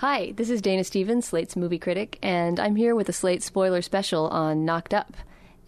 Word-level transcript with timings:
Hi, 0.00 0.32
this 0.34 0.48
is 0.48 0.62
Dana 0.62 0.82
Stevens, 0.82 1.26
Slate's 1.26 1.56
movie 1.56 1.78
critic, 1.78 2.18
and 2.22 2.58
I'm 2.58 2.74
here 2.74 2.94
with 2.94 3.10
a 3.10 3.12
Slate 3.12 3.42
spoiler 3.42 3.82
special 3.82 4.28
on 4.28 4.64
Knocked 4.64 4.94
Up. 4.94 5.14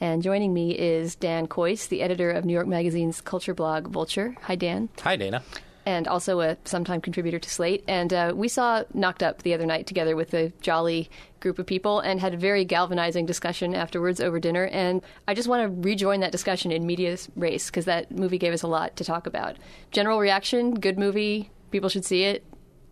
And 0.01 0.23
joining 0.23 0.55
me 0.55 0.71
is 0.71 1.15
Dan 1.15 1.47
Kois, 1.47 1.87
the 1.87 2.01
editor 2.01 2.31
of 2.31 2.47
New 2.47 2.55
York 2.55 2.67
Magazine's 2.67 3.21
culture 3.21 3.53
blog 3.53 3.89
Vulture. 3.89 4.35
Hi, 4.45 4.55
Dan. 4.55 4.89
Hi, 5.03 5.17
Dana. 5.17 5.43
And 5.85 6.09
also 6.09 6.41
a 6.41 6.57
sometime 6.65 7.03
contributor 7.03 7.39
to 7.39 7.51
Slate. 7.51 7.85
And 7.87 8.11
uh, 8.15 8.33
we 8.35 8.49
saw 8.49 8.85
Knocked 8.95 9.23
Up 9.23 9.43
the 9.43 9.53
other 9.53 9.67
night 9.67 9.87
together 9.87 10.17
with 10.17 10.33
a 10.33 10.51
jolly 10.63 11.11
group 11.41 11.59
of 11.59 11.67
people 11.67 12.01
and 12.01 12.19
had 12.19 12.33
a 12.33 12.39
very 12.39 12.65
galvanizing 12.65 13.27
discussion 13.27 13.75
afterwards 13.75 14.19
over 14.19 14.41
dinner. 14.41 14.65
And 14.65 15.03
I 15.29 15.35
just 15.35 15.47
want 15.47 15.63
to 15.63 15.87
rejoin 15.87 16.21
that 16.21 16.33
discussion 16.33 16.73
in 16.73 16.87
medias 16.87 17.29
res 17.37 17.67
because 17.67 17.85
that 17.85 18.11
movie 18.11 18.39
gave 18.39 18.55
us 18.55 18.63
a 18.63 18.67
lot 18.67 18.97
to 18.97 19.05
talk 19.05 19.27
about. 19.27 19.59
General 19.91 20.19
reaction, 20.19 20.73
good 20.73 20.99
movie, 20.99 21.51
people 21.71 21.91
should 21.91 22.07
see 22.07 22.23
it. 22.23 22.47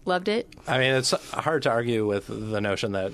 Loved 0.05 0.29
it. 0.29 0.49
I 0.67 0.79
mean, 0.79 0.95
it's 0.95 1.11
hard 1.11 1.63
to 1.63 1.71
argue 1.71 2.07
with 2.07 2.27
the 2.27 2.61
notion 2.61 2.93
that 2.93 3.13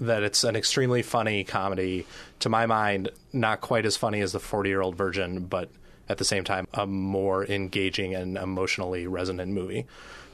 that 0.00 0.22
it's 0.22 0.44
an 0.44 0.54
extremely 0.54 1.02
funny 1.02 1.42
comedy. 1.44 2.06
To 2.40 2.48
my 2.48 2.66
mind, 2.66 3.10
not 3.32 3.60
quite 3.60 3.84
as 3.84 3.96
funny 3.96 4.20
as 4.20 4.32
the 4.32 4.40
Forty 4.40 4.68
Year 4.70 4.80
Old 4.80 4.96
Virgin, 4.96 5.46
but 5.46 5.70
at 6.08 6.18
the 6.18 6.24
same 6.24 6.44
time, 6.44 6.66
a 6.72 6.86
more 6.86 7.44
engaging 7.46 8.14
and 8.14 8.36
emotionally 8.36 9.06
resonant 9.06 9.52
movie. 9.52 9.86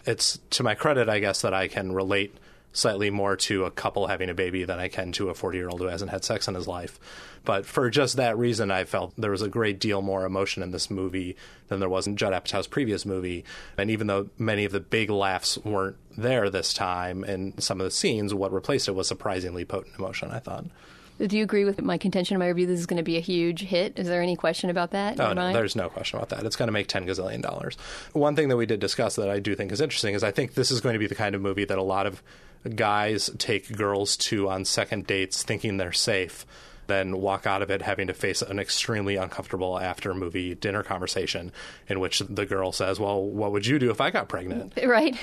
It's 0.07 0.39
to 0.51 0.63
my 0.63 0.75
credit, 0.75 1.09
I 1.09 1.19
guess, 1.19 1.43
that 1.43 1.55
I 1.55 1.69
can 1.69 1.93
relate 1.93 2.37
slightly 2.75 3.09
more 3.09 3.37
to 3.37 3.65
a 3.65 3.71
couple 3.71 4.09
having 4.09 4.29
a 4.29 4.35
baby 4.35 4.65
than 4.65 4.79
I 4.79 4.89
can 4.89 5.13
to 5.13 5.31
a 5.31 5.35
40 5.35 5.57
year 5.57 5.69
old 5.71 5.81
who 5.81 5.87
hasn't 5.87 6.11
had 6.11 6.25
sex 6.25 6.47
in 6.47 6.55
his 6.55 6.69
life. 6.69 6.99
But 7.45 7.65
for 7.65 7.89
just 7.89 8.17
that 8.17 8.37
reason, 8.37 8.71
I 8.71 8.85
felt 8.85 9.15
there 9.17 9.31
was 9.31 9.43
a 9.43 9.49
great 9.49 9.79
deal 9.79 10.03
more 10.03 10.27
emotion 10.27 10.63
in 10.63 10.71
this 10.71 10.91
movie 10.91 11.37
than 11.69 11.79
there 11.79 11.89
was 11.89 12.07
in 12.07 12.17
Judd 12.17 12.33
Apatow's 12.33 12.67
previous 12.67 13.07
movie. 13.07 13.45
And 13.79 13.91
even 13.91 14.07
though 14.07 14.29
many 14.39 14.65
of 14.65 14.73
the 14.73 14.81
big 14.81 15.09
laughs 15.09 15.57
weren't 15.59 15.97
there 16.17 16.51
this 16.51 16.75
time 16.75 17.23
in 17.25 17.59
some 17.59 17.81
of 17.81 17.85
the 17.85 17.91
scenes, 17.91 18.35
what 18.35 18.53
replaced 18.53 18.89
it 18.89 18.95
was 18.95 19.09
surprisingly 19.09 19.65
potent 19.65 19.97
emotion, 19.99 20.31
I 20.31 20.39
thought. 20.41 20.65
Do 21.19 21.37
you 21.37 21.45
agree 21.45 21.65
with 21.65 21.81
my 21.81 21.97
contention 21.97 22.35
in 22.35 22.41
my 22.41 22.49
review? 22.49 22.67
This 22.67 22.81
is 22.81 22.87
going 22.87 22.97
to 22.97 23.05
be 23.05 23.17
a 23.17 23.21
huge 23.21 23.63
hit. 23.63 23.99
Is 23.99 24.09
there 24.09 24.21
any 24.21 24.35
question 24.35 24.69
about 24.71 24.91
that? 24.91 25.21
Oh, 25.21 25.33
no, 25.33 25.53
there's 25.53 25.77
no 25.77 25.89
question 25.89 26.19
about 26.19 26.31
that. 26.31 26.45
It's 26.45 26.57
going 26.57 26.67
to 26.69 26.73
make 26.73 26.89
ten 26.89 27.07
gazillion 27.07 27.41
dollars. 27.41 27.77
One 28.13 28.35
thing 28.35 28.49
that 28.49 28.57
we 28.57 28.67
did 28.67 28.81
discuss 28.81 29.17
that 29.17 29.31
I 29.31 29.39
do 29.39 29.55
think 29.55 29.71
is 29.71 29.81
interesting 29.81 30.15
is 30.15 30.25
I 30.25 30.33
think 30.33 30.55
this 30.55 30.71
is 30.71 30.81
going 30.81 30.95
to 30.95 30.99
be 30.99 31.07
the 31.07 31.15
kind 31.15 31.35
of 31.35 31.41
movie 31.41 31.65
that 31.65 31.79
a 31.79 31.83
lot 31.83 32.07
of 32.07 32.23
guys 32.75 33.31
take 33.39 33.77
girls 33.77 34.17
to 34.17 34.49
on 34.49 34.65
second 34.65 35.07
dates 35.07 35.43
thinking 35.43 35.77
they're 35.77 35.93
safe 35.93 36.47
then 36.87 37.19
walk 37.21 37.47
out 37.47 37.63
of 37.63 37.71
it 37.71 37.83
having 37.83 38.07
to 38.09 38.15
face 38.15 38.43
an 38.43 38.59
extremely 38.59 39.17
uncomfortable 39.17 39.79
after 39.79 40.15
movie 40.15 40.55
dinner 40.55 40.83
conversation 40.83 41.53
in 41.89 42.01
which 42.01 42.21
the 42.21 42.47
girl 42.47 42.73
says, 42.73 43.01
Well, 43.01 43.23
what 43.23 43.53
would 43.53 43.67
you 43.67 43.79
do 43.79 43.91
if 43.91 44.01
I 44.01 44.11
got 44.11 44.29
pregnant? 44.29 44.75
Right. 44.85 45.17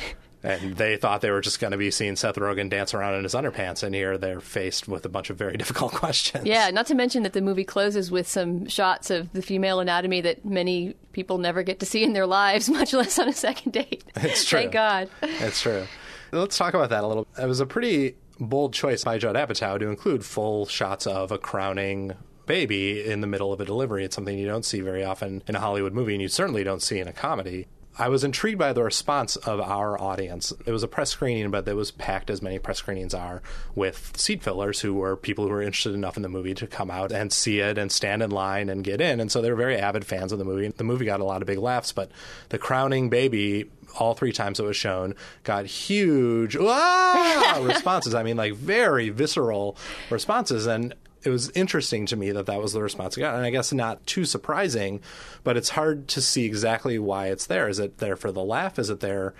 And 0.44 0.75
they 0.75 0.97
thought 0.97 1.22
they 1.22 1.30
were 1.30 1.42
just 1.42 1.59
going 1.59 1.72
to 1.72 1.78
be 1.78 1.92
seeing 1.92 2.16
Seth 2.16 2.36
Rogen 2.36 2.70
dance 2.70 2.94
around 2.94 3.14
in 3.16 3.23
his 3.23 3.36
underpants, 3.36 3.84
and 3.84 3.94
here 3.94 4.17
they're 4.17 4.39
faced 4.39 4.88
with 4.88 5.06
a 5.06 5.09
bunch 5.09 5.30
of 5.30 5.38
very 5.38 5.56
difficult 5.58 5.94
questions. 5.94 6.45
Yeah, 6.45 6.70
not 6.72 6.88
to 6.88 6.95
mention 6.95 7.23
that 7.23 7.34
the 7.34 7.42
movie 7.42 7.64
closes 7.64 8.09
with 8.09 8.28
some 8.28 8.66
shots 8.67 9.09
of 9.12 9.31
the 9.34 9.42
female 9.42 9.80
anatomy 9.80 10.22
that 10.22 10.44
many 10.44 10.95
people 11.12 11.38
never 11.38 11.62
get 11.62 11.80
to 11.81 11.86
see 11.86 12.03
in 12.03 12.14
their 12.14 12.25
lives, 12.25 12.69
much 12.72 12.94
less 12.94 13.19
on 13.19 13.30
a 13.30 13.34
second 13.34 13.73
date. 13.73 14.03
It's 14.16 14.45
true. 14.45 14.59
Thank 14.59 14.72
God. 14.72 15.09
It's 15.22 15.62
true. 15.62 15.86
Let's 16.31 16.58
talk 16.58 16.73
about 16.73 16.89
that 16.92 17.03
a 17.03 17.08
little. 17.08 17.28
It 17.39 17.45
was 17.45 17.59
a 17.59 17.66
pretty 17.66 18.16
bold 18.39 18.73
choice 18.73 19.03
by 19.03 19.17
Judd 19.17 19.36
Apatow 19.36 19.80
to 19.80 19.88
include 19.88 20.23
full 20.23 20.66
shots 20.66 21.06
of 21.06 21.31
a 21.31 21.38
crowning 21.38 22.14
baby 22.45 23.03
in 23.03 23.22
the 23.22 23.28
middle 23.28 23.53
of 23.53 23.59
a 23.59 23.66
delivery. 23.66 24.06
It's 24.06 24.16
something 24.16 24.38
you 24.38 24.47
don't 24.47 24.66
see 24.66 24.81
very 24.81 25.03
often 25.03 25.44
in 25.47 25.56
a 25.56 25.59
Hollywood 25.59 25.94
movie, 25.94 26.14
and 26.14 26.22
you 26.22 26.28
certainly 26.28 26.64
don't 26.64 26.81
see 26.81 27.00
in 27.00 27.08
a 27.08 27.14
comedy. 27.14 27.67
I 27.97 28.08
was 28.08 28.23
intrigued 28.23 28.58
by 28.58 28.73
the 28.73 28.84
response 28.84 29.36
of 29.36 29.59
our 29.59 30.00
audience. 30.00 30.53
It 30.66 30.72
was 30.72 30.84
a 30.84 30.88
press 30.88 31.09
screening, 31.09 31.52
but 31.52 31.67
it 31.67 31.75
was 31.75 31.92
packed 31.92 32.30
as 32.30 32.42
many 32.42 32.58
press 32.58 32.78
screenings 32.78 33.14
are 33.14 33.42
with 33.75 34.14
seat 34.17 34.42
fillers 34.42 34.80
who 34.80 34.94
were 34.94 35.17
people 35.17 35.45
who 35.45 35.52
were 35.52 35.61
interested 35.61 35.94
enough 35.94 36.16
in 36.16 36.23
the 36.23 36.30
movie 36.30 36.53
to 36.56 36.67
come 36.67 36.89
out 36.89 37.12
and 37.12 37.34
see 37.34 37.59
it 37.59 37.78
and 37.78 37.92
stand 37.92 38.23
in 38.23 38.31
line 38.31 38.69
and 38.69 38.84
get 38.84 39.02
in. 39.02 39.19
And 39.19 39.31
so 39.31 39.42
they 39.42 39.50
were 39.50 39.58
very 39.58 39.78
avid 39.78 40.06
fans 40.06 40.31
of 40.31 40.40
the 40.40 40.46
movie. 40.46 40.69
The 40.69 40.84
movie 40.85 41.06
got 41.06 41.19
a 41.19 41.25
lot 41.25 41.41
of 41.41 41.47
big 41.47 41.59
laughs, 41.59 41.91
but 41.91 42.09
the 42.50 42.57
crowning 42.57 43.09
baby 43.09 43.69
all 44.00 44.13
three 44.13 44.31
times 44.31 44.58
it 44.58 44.63
was 44.63 44.78
shown 44.78 45.13
got 45.44 45.66
huge 45.66 46.56
ah, 46.59 47.59
responses. 47.62 48.16
I 48.16 48.23
mean, 48.23 48.38
like 48.38 48.53
very 48.53 49.09
visceral 49.09 49.75
responses. 50.09 50.66
And 50.66 50.96
it 51.24 51.30
was 51.30 51.50
interesting 51.52 52.06
to 52.08 52.16
me 52.16 52.32
that 52.32 52.46
that 52.48 52.62
was 52.62 52.74
the 52.74 52.82
response 52.82 53.18
I 53.18 53.22
got. 53.22 53.36
And 53.36 53.46
I 53.46 53.50
guess 53.50 53.72
not 53.72 54.06
too 54.06 54.26
surprising, 54.26 55.02
but 55.44 55.58
it's 55.58 55.70
hard 55.70 56.08
to 56.09 56.22
see 56.22 56.46
exactly 56.46 56.98
why 57.00 57.28
it's 57.28 57.46
there. 57.46 57.68
Is 57.68 57.80
it 57.80 58.00
there 58.00 58.16
for 58.16 58.32
the 58.32 58.44
laugh? 58.44 58.80
Is 58.80 58.90
it 58.90 59.00
there 59.00 59.34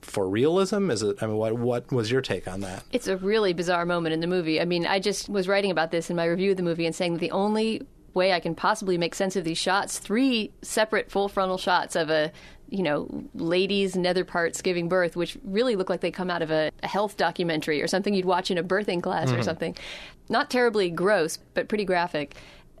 for 0.00 0.28
realism? 0.28 0.90
Is 0.90 1.02
it? 1.02 1.22
I 1.22 1.26
mean, 1.26 1.36
what 1.36 1.54
what 1.54 1.90
was 1.92 2.10
your 2.10 2.20
take 2.20 2.46
on 2.46 2.60
that? 2.60 2.84
It's 2.92 3.08
a 3.08 3.16
really 3.16 3.52
bizarre 3.52 3.86
moment 3.86 4.12
in 4.12 4.20
the 4.20 4.26
movie. 4.26 4.60
I 4.60 4.64
mean, 4.64 4.86
I 4.86 4.98
just 4.98 5.28
was 5.28 5.48
writing 5.48 5.70
about 5.70 5.90
this 5.90 6.10
in 6.10 6.16
my 6.16 6.26
review 6.26 6.50
of 6.50 6.56
the 6.56 6.62
movie 6.62 6.86
and 6.86 6.94
saying 6.94 7.14
that 7.14 7.20
the 7.20 7.30
only 7.30 7.86
way 8.14 8.32
I 8.32 8.40
can 8.40 8.54
possibly 8.54 8.98
make 8.98 9.14
sense 9.14 9.36
of 9.36 9.44
these 9.44 9.58
shots, 9.58 9.98
three 9.98 10.52
separate 10.62 11.10
full 11.10 11.28
frontal 11.28 11.58
shots 11.58 11.96
of 11.96 12.10
a 12.10 12.32
you 12.72 12.82
know, 12.82 13.06
ladies' 13.34 13.96
nether 13.96 14.24
parts 14.24 14.62
giving 14.62 14.88
birth, 14.88 15.14
which 15.14 15.36
really 15.44 15.76
look 15.76 15.90
like 15.90 16.00
they 16.00 16.10
come 16.10 16.30
out 16.30 16.40
of 16.40 16.50
a, 16.50 16.70
a 16.82 16.88
health 16.88 17.18
documentary 17.18 17.82
or 17.82 17.86
something 17.86 18.14
you'd 18.14 18.24
watch 18.24 18.50
in 18.50 18.56
a 18.56 18.64
birthing 18.64 19.02
class 19.02 19.30
mm. 19.30 19.38
or 19.38 19.42
something. 19.42 19.76
Not 20.30 20.48
terribly 20.48 20.88
gross, 20.88 21.36
but 21.52 21.68
pretty 21.68 21.84
graphic. 21.84 22.34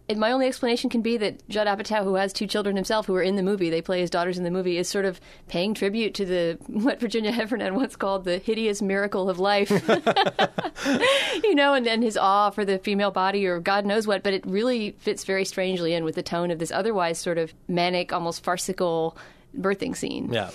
And 0.08 0.18
my 0.18 0.32
only 0.32 0.46
explanation 0.46 0.90
can 0.90 1.00
be 1.00 1.16
that 1.18 1.48
Judd 1.48 1.66
Apatow, 1.66 2.02
who 2.02 2.14
has 2.14 2.32
two 2.32 2.46
children 2.46 2.76
himself 2.76 3.06
who 3.06 3.14
are 3.14 3.22
in 3.22 3.36
the 3.36 3.42
movie, 3.42 3.70
they 3.70 3.80
play 3.80 4.00
his 4.00 4.10
daughters 4.10 4.36
in 4.36 4.44
the 4.44 4.50
movie, 4.50 4.76
is 4.76 4.88
sort 4.88 5.04
of 5.04 5.20
paying 5.48 5.74
tribute 5.74 6.12
to 6.14 6.24
the 6.24 6.58
what 6.66 7.00
Virginia 7.00 7.30
Heffernan 7.30 7.74
once 7.74 7.96
called 7.96 8.24
the 8.24 8.38
hideous 8.38 8.82
miracle 8.82 9.30
of 9.30 9.38
life. 9.38 9.70
you 11.44 11.54
know, 11.54 11.74
and 11.74 11.86
then 11.86 12.02
his 12.02 12.16
awe 12.16 12.50
for 12.50 12.64
the 12.64 12.78
female 12.78 13.10
body 13.10 13.46
or 13.46 13.60
God 13.60 13.86
knows 13.86 14.06
what, 14.06 14.22
but 14.22 14.34
it 14.34 14.44
really 14.46 14.92
fits 14.98 15.24
very 15.24 15.44
strangely 15.44 15.94
in 15.94 16.04
with 16.04 16.16
the 16.16 16.22
tone 16.22 16.50
of 16.50 16.58
this 16.58 16.72
otherwise 16.72 17.18
sort 17.18 17.38
of 17.38 17.54
manic, 17.68 18.12
almost 18.12 18.42
farcical 18.42 19.16
birthing 19.56 19.96
scene. 19.96 20.32
Yeah. 20.32 20.50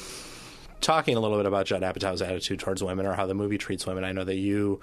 Talking 0.81 1.15
a 1.15 1.19
little 1.19 1.37
bit 1.37 1.45
about 1.45 1.65
Judd 1.65 1.81
Apatow's 1.81 2.21
attitude 2.21 2.59
towards 2.59 2.83
women 2.83 3.05
or 3.05 3.13
how 3.13 3.25
the 3.25 3.33
movie 3.33 3.57
treats 3.57 3.87
women, 3.87 4.03
I 4.03 4.11
know 4.11 4.23
that 4.23 4.35
you 4.35 4.79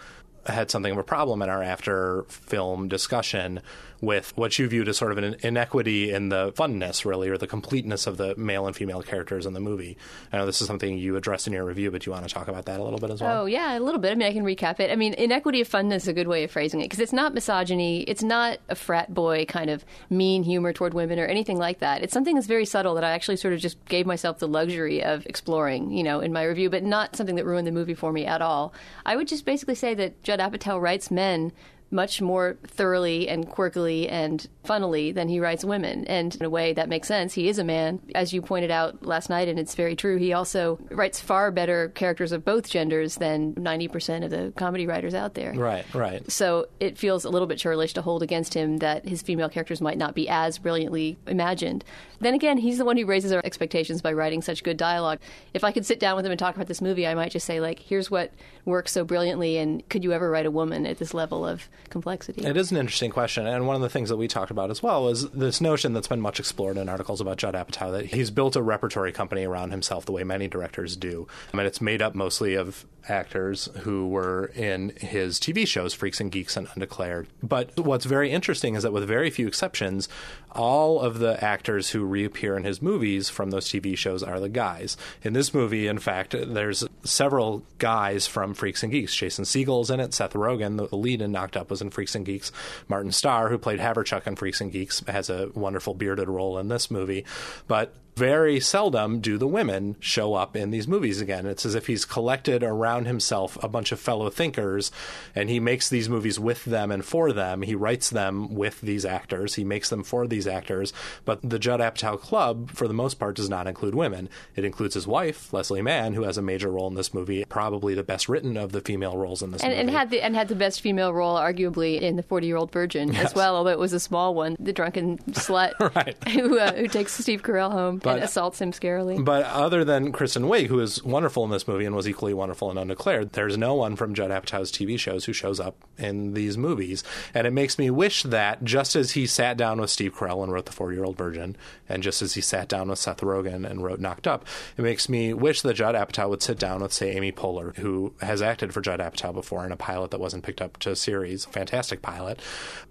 had 0.47 0.71
something 0.71 0.93
of 0.93 0.99
a 0.99 1.05
problem 1.05 1.43
in 1.43 1.49
our 1.49 1.63
after 1.63 2.25
film 2.29 2.89
discussion 2.89 3.61
with 4.01 4.37
what 4.37 4.59
you 4.59 4.69
viewed 4.69 4.89
as 4.89 4.99
sort 4.99 5.13
of 5.13 5.19
an 5.19 5.37
inequity 5.43 6.13
in 6.13 6.29
the 6.29 6.53
funness, 6.53 7.05
really, 7.05 7.29
or 7.29 7.39
the 7.39 7.47
completeness 7.47 8.07
of 8.07 8.17
the 8.17 8.35
male 8.37 8.67
and 8.67 8.77
female 8.77 9.03
characters 9.03 9.47
in 9.47 9.55
the 9.55 9.61
movie. 9.61 9.97
I 10.33 10.37
know 10.37 10.47
this 10.47 10.61
is 10.61 10.67
something 10.67 10.99
you 10.99 11.17
addressed 11.17 11.47
in 11.47 11.53
your 11.53 11.65
review, 11.65 11.91
but 11.91 12.05
you 12.05 12.13
want 12.13 12.29
to 12.29 12.33
talk 12.33 12.49
about 12.49 12.67
that 12.67 12.81
a 12.81 12.83
little 12.83 12.99
bit 12.99 13.11
as 13.11 13.23
well? 13.23 13.43
Oh, 13.43 13.47
yeah, 13.47 13.79
a 13.79 13.81
little 13.81 14.01
bit. 14.01 14.13
I 14.13 14.15
mean, 14.15 14.29
I 14.29 14.33
can 14.33 14.45
recap 14.45 14.79
it. 14.81 14.91
I 14.91 14.97
mean, 14.97 15.15
inequity 15.15 15.61
of 15.63 15.69
funness 15.69 15.97
is 15.97 16.09
a 16.09 16.13
good 16.13 16.29
way 16.29 16.45
of 16.45 16.51
phrasing 16.51 16.81
it 16.81 16.85
because 16.85 17.01
it's 17.01 17.13
not 17.13 17.35
misogyny, 17.35 18.03
it's 18.03 18.23
not 18.23 18.59
a 18.69 18.75
frat 18.75 19.15
boy 19.15 19.47
kind 19.47 19.71
of 19.71 19.85
mean 20.11 20.43
humor 20.43 20.73
toward 20.73 20.93
women 20.93 21.19
or 21.19 21.25
anything 21.25 21.57
like 21.57 21.79
that. 21.79 22.03
It's 22.03 22.13
something 22.13 22.35
that's 22.35 22.47
very 22.47 22.67
subtle 22.67 22.95
that 22.95 23.05
I 23.05 23.11
actually 23.13 23.37
sort 23.37 23.55
of 23.55 23.61
just 23.61 23.83
gave 23.87 24.07
myself 24.07 24.39
the 24.39 24.49
luxury 24.49 25.03
of 25.03 25.25
exploring, 25.27 25.93
you 25.93 26.03
know, 26.03 26.21
in 26.21 26.33
my 26.33 26.43
review, 26.45 26.69
but 26.69 26.83
not 26.83 27.17
something 27.17 27.37
that 27.37 27.47
ruined 27.47 27.67
the 27.67 27.73
movie 27.73 27.95
for 27.95 28.13
me 28.13 28.27
at 28.27 28.43
all. 28.43 28.75
I 29.07 29.17
would 29.17 29.29
just 29.29 29.47
basically 29.47 29.77
say 29.77 29.95
that 29.95 30.23
Judd 30.35 30.53
Apatow 30.53 30.81
writes 30.81 31.13
men 31.13 31.53
much 31.95 32.21
more 32.21 32.59
thoroughly 32.67 33.29
and 33.29 33.49
quirkily 33.49 34.11
and 34.11 34.49
funnily 34.65 35.13
than 35.13 35.29
he 35.29 35.39
writes 35.39 35.65
women. 35.65 36.05
And 36.07 36.35
in 36.35 36.45
a 36.45 36.51
way 36.51 36.73
that 36.73 36.89
makes 36.89 37.09
sense. 37.09 37.35
He 37.35 37.49
is 37.49 37.59
a 37.59 37.65
man, 37.65 38.01
as 38.15 38.33
you 38.33 38.43
pointed 38.43 38.71
out 38.71 39.07
last 39.07 39.31
night, 39.31 39.49
and 39.49 39.59
it's 39.59 39.75
very 39.75 39.95
true. 39.95 40.17
He 40.17 40.33
also 40.33 40.79
writes 40.91 41.21
far 41.21 41.51
better 41.51 41.91
characters 41.91 42.33
of 42.33 42.45
both 42.45 42.69
genders 42.69 43.17
than 43.17 43.55
90% 43.55 44.25
of 44.25 44.31
the 44.31 44.53
comedy 44.57 44.87
writers 44.87 45.15
out 45.15 45.35
there. 45.35 45.53
Right, 45.55 45.87
right. 45.95 46.31
So 46.31 46.67
it 46.81 46.99
feels 46.99 47.25
a 47.25 47.31
little 47.31 47.47
bit 47.47 47.59
churlish 47.59 47.95
to 47.95 48.03
hold 48.03 48.23
against 48.23 48.55
him 48.55 48.79
that 48.79 49.07
his 49.07 49.23
female 49.23 49.49
characters 49.49 49.81
might 49.81 49.99
not 49.99 50.15
be 50.15 50.29
as 50.29 50.59
brilliantly 50.59 51.17
imagined. 51.27 51.85
Then 52.21 52.35
again, 52.35 52.59
he's 52.59 52.79
the 52.79 52.85
one 52.85 52.97
who 52.97 53.07
raises 53.07 53.33
our 53.33 53.43
expectations 53.45 54.03
by 54.03 54.13
writing 54.13 54.43
such 54.43 54.65
good 54.65 54.77
dialogue. 54.77 55.21
If 55.53 55.63
I 55.63 55.73
could 55.73 55.87
sit 55.87 56.01
down 56.01 56.17
with 56.17 56.25
him 56.25 56.33
and 56.33 56.39
talk 56.39 56.55
about 56.57 56.67
this 56.67 56.81
movie, 56.81 57.07
I 57.07 57.15
might 57.15 57.33
just 57.33 57.47
say, 57.47 57.61
like, 57.61 57.79
here's 57.79 58.11
what 58.11 58.33
works 58.65 58.93
so 58.93 59.05
brilliantly, 59.05 59.59
and 59.59 59.87
could 59.89 60.03
you 60.03 60.13
ever 60.13 60.31
write 60.31 60.47
a 60.47 60.51
woman 60.51 60.87
at 60.87 60.99
this 60.99 61.13
level 61.13 61.47
of 61.47 61.69
complexity? 61.91 62.45
It 62.45 62.57
is 62.57 62.71
an 62.71 62.77
interesting 62.77 63.11
question, 63.11 63.47
and 63.47 63.67
one 63.67 63.77
of 63.77 63.83
the 63.83 63.89
things 63.89 64.09
that 64.09 64.17
we 64.17 64.29
talked 64.29 64.51
about 64.51 64.71
as 64.71 64.83
well 64.83 65.09
is 65.09 65.29
this 65.31 65.61
notion 65.61 65.93
that's 65.93 66.09
been 66.09 66.21
much 66.21 66.41
explored 66.41 66.77
in 66.77 66.89
articles 66.89 67.21
about 67.21 67.37
Judd 67.37 67.55
Apatow 67.55 67.93
that 67.93 68.07
he's 68.07 68.31
built 68.31 68.57
a 68.57 68.63
repertory 68.63 69.13
company 69.13 69.45
around 69.45 69.71
himself 69.71 70.05
the 70.07 70.13
way 70.13 70.25
many 70.25 70.49
directors 70.49 70.97
do. 70.97 71.27
I 71.53 71.57
mean, 71.57 71.67
it's 71.67 71.81
made 71.81 72.03
up 72.03 72.15
mostly 72.15 72.55
of 72.55 72.87
actors 73.09 73.69
who 73.81 74.09
were 74.09 74.47
in 74.55 74.91
his 74.97 75.39
TV 75.39 75.67
shows, 75.67 75.93
Freaks 75.95 76.21
and 76.21 76.33
Geeks 76.33 76.57
and 76.57 76.69
Undeclared. 76.75 77.29
But 77.43 77.79
what's 77.79 78.05
very 78.05 78.31
interesting 78.31 78.75
is 78.75 78.83
that, 78.83 78.93
with 78.93 79.07
very 79.07 79.31
few 79.31 79.47
exceptions, 79.47 80.09
all 80.53 81.01
of 81.01 81.19
the 81.19 81.43
actors 81.45 81.91
who 81.91 82.05
reappear 82.05 82.57
in 82.57 82.65
his 82.65 82.81
movies 82.81 83.29
from 83.29 83.51
those 83.51 83.69
TV 83.69 83.97
shows 83.97 84.23
are 84.23 84.41
the 84.41 84.49
guys. 84.49 84.97
In 85.23 85.33
this 85.33 85.53
movie, 85.53 85.87
in 85.87 85.99
fact, 85.99 86.35
there's 86.39 86.85
several 87.05 87.65
guys 87.79 88.27
from 88.27 88.55
Freaks 88.55 88.83
and 88.83 88.93
Geeks. 88.93 89.15
Jason 89.15 89.45
Segel's 89.45 89.91
in 89.91 90.01
it. 90.01 90.15
Seth 90.15 90.33
Rogen, 90.33 90.89
the 90.89 90.97
lead 90.97 91.23
in 91.23 91.33
Knocked 91.33 91.57
Up, 91.57 91.71
was 91.71 91.83
in 91.83 91.91
Freaks 91.91 92.15
and 92.15 92.27
Geeks. 92.27 92.51
Martin 92.89 93.13
Starr, 93.13 93.49
who 93.49 93.59
played 93.59 93.81
Haverchuck 93.81 94.27
in 94.27 94.37
Freaks 94.37 94.61
and 94.61 94.73
Geeks, 94.73 95.01
has 95.07 95.31
a 95.31 95.51
wonderful 95.55 95.95
bearded 95.95 96.29
role 96.29 96.59
in 96.59 96.69
this 96.69 96.91
movie. 96.91 97.25
But 97.69 97.95
very 98.17 98.61
seldom 98.61 99.21
do 99.21 99.37
the 99.39 99.47
women 99.47 99.97
show 100.01 100.35
up 100.35 100.55
in 100.57 100.71
these 100.71 100.87
movies 100.87 101.21
again. 101.21 101.47
It's 101.47 101.67
as 101.67 101.75
if 101.75 101.87
he's 101.89 102.05
collected 102.05 102.63
around 102.63 103.07
himself 103.07 103.59
a 103.63 103.69
bunch 103.69 103.91
of 103.93 103.99
fellow 104.01 104.31
thinkers 104.31 104.93
and 105.35 105.51
he 105.51 105.59
makes 105.61 105.89
these 105.89 106.09
movies 106.09 106.39
with 106.39 106.65
them 106.65 106.91
and 106.91 107.05
for 107.05 107.33
them. 107.33 107.63
He 107.63 107.75
writes 107.75 108.11
them 108.11 108.55
with 108.55 108.81
these 108.81 109.05
actors, 109.05 109.55
he 109.55 109.65
makes 109.65 109.89
them 109.91 110.05
for 110.05 110.27
these 110.27 110.47
actors. 110.47 110.93
But 111.25 111.41
the 111.49 111.59
Judd 111.59 111.81
Apatow 111.81 112.21
Club, 112.21 112.71
for 112.71 112.87
the 112.87 112.95
most 112.95 113.15
part, 113.15 113.37
does 113.37 113.49
not 113.51 113.67
include 113.67 113.95
women. 113.95 114.29
It 114.55 114.65
includes 114.65 114.95
his 114.95 115.07
wife, 115.07 115.53
Leslie 115.53 115.83
Mann, 115.83 116.15
who 116.15 116.23
has 116.23 116.39
a 116.39 116.43
major 116.43 116.71
role 116.71 116.87
in 116.89 116.95
this 116.95 117.13
movie, 117.13 117.45
probably 117.49 117.95
the 117.95 118.03
best 118.05 118.29
written 118.29 118.57
of 118.57 118.73
the 118.73 118.81
female 118.81 119.17
roles 119.17 119.43
in 119.43 119.51
this 119.51 119.63
and, 119.63 119.71
movie. 119.73 119.81
and 119.81 119.91
had 119.91 120.11
the 120.11 120.21
and 120.23 120.35
had 120.37 120.49
the 120.49 120.55
best 120.55 120.81
female 120.81 121.13
role, 121.13 121.37
arguably, 121.37 122.01
in 122.01 122.17
the 122.17 122.23
Forty 122.23 122.47
Year 122.47 122.57
Old 122.57 122.71
Virgin 122.73 123.13
Yes. 123.13 123.27
as 123.27 123.35
well, 123.35 123.57
although 123.57 123.71
it 123.71 123.79
was 123.79 123.93
a 123.93 124.01
small 124.01 124.35
one. 124.35 124.57
The 124.61 124.73
drunken 124.73 125.19
slut 125.31 125.73
Right. 125.97 126.17
who 126.29 126.59
uh, 126.59 126.73
who 126.75 126.87
takes 126.87 127.13
Steve 127.13 127.43
Carell 127.43 127.73
home 127.73 127.99
But- 128.05 128.15
and 128.17 128.25
assaults 128.25 128.61
him 128.61 128.73
scarily. 128.73 129.23
But 129.25 129.45
other 129.47 129.85
than 129.85 130.13
Kristen 130.13 130.45
Wiig, 130.45 130.67
who 130.67 130.81
is 130.81 131.03
wonderful 131.03 131.45
in 131.45 131.51
this 131.51 131.67
movie 131.67 131.85
and 131.85 131.95
was 131.97 132.09
equally 132.09 132.35
wonderful 132.35 132.71
in 132.71 132.79
Undeclared, 132.79 133.33
there's 133.33 133.59
no 133.59 133.75
one 133.75 133.97
from 133.97 134.15
Judd 134.15 134.31
Apatow's 134.31 134.71
TV 134.71 134.99
shows 134.99 135.25
who 135.25 135.33
shows 135.33 135.59
up 135.61 135.77
in 135.99 136.35
these 136.35 136.57
movies. 136.57 137.03
And 137.33 137.47
it 137.47 137.53
makes 137.53 137.79
me 137.79 137.91
wish 137.91 138.23
that 138.25 138.63
just 138.65 138.95
as 138.97 139.13
he 139.13 139.27
sat 139.27 139.57
down 139.57 139.81
with 139.81 139.91
Steve 139.91 140.15
Carell 140.15 140.43
and 140.43 140.53
wrote 140.53 140.67
The 140.67 140.73
Four 140.73 140.93
Year 140.93 141.05
Old 141.05 141.17
Virgin, 141.17 141.57
and 141.89 142.03
just 142.03 142.23
as 142.23 142.35
he 142.35 142.41
sat 142.41 142.69
down 142.69 142.89
with 142.89 142.99
Seth 142.99 143.21
Rogen 143.21 143.69
and 143.69 143.83
wrote 143.83 144.01
Knocked 144.01 144.27
Up, 144.27 144.47
it 144.77 144.83
makes 144.83 145.09
me 145.09 145.33
wish 145.35 145.63
that 145.63 145.75
Judd 145.75 145.95
Apatow 145.95 146.29
would 146.29 146.43
sit 146.43 146.59
down 146.59 146.83
with, 146.83 146.93
say, 146.93 147.13
Amy 147.17 147.33
Poehler, 147.33 147.77
who 147.79 148.13
has 148.21 148.43
acted 148.43 148.73
for 148.75 148.81
Judd 148.81 149.01
Apatow 149.01 149.33
before 149.35 149.65
in 149.65 149.73
a 149.73 149.77
pilot 149.77 150.11
that 150.11 150.21
wasn't 150.21 150.45
picked 150.45 150.61
up 150.63 150.79
to 150.79 150.91
a 150.91 150.97
series, 150.97 151.45
fantastic 151.47 152.03
pilot. 152.03 152.41